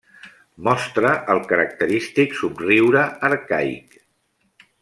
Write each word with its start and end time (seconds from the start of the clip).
Mostra 0.67 1.11
el 1.33 1.43
característic 1.51 2.35
somriure 2.41 3.07
arcaic. 3.31 3.99